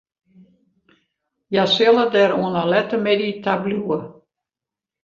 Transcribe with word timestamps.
Hja 1.51 1.65
sille 1.75 2.05
der 2.15 2.31
oan 2.39 2.53
'e 2.57 2.63
lette 2.71 2.97
middei 3.05 3.33
ta 3.43 3.53
bliuwe. 3.63 3.99